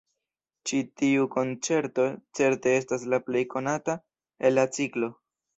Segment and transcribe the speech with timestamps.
[0.69, 2.07] Ĉi tiu konĉerto
[2.39, 3.99] certe estas la plej konata
[4.49, 5.15] el la ciklo.